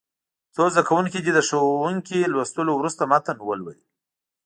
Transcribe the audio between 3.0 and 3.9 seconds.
متن ولولي.